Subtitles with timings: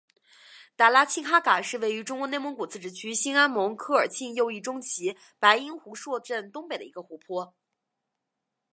[0.75, 7.53] 达拉沁哈嘎是位于中国内蒙古自治区兴安盟科尔沁右翼中旗白音胡硕镇东北的一个湖泊。